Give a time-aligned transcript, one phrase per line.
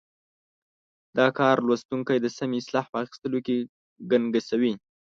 [1.17, 3.57] دا کار لوستونکی د سمې اصطلاح په اخیستلو کې
[4.11, 4.73] ګنګسوي.